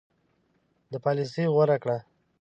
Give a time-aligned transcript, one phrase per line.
[0.91, 1.97] ده پالیسي غوره کړه.